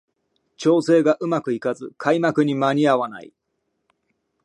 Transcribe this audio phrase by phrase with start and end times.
[0.57, 3.31] 調整がうまくいかず開幕に間に合わない